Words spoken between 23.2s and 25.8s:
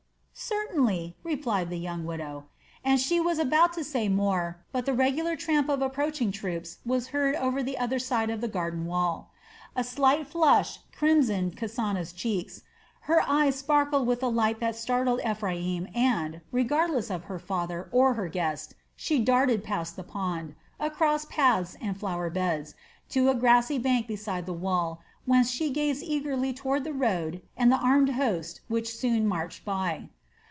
a grassy bank beside the wall, whence she